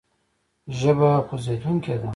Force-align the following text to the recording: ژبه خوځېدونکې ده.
ژبه 0.79 1.09
خوځېدونکې 1.27 1.95
ده. 2.01 2.09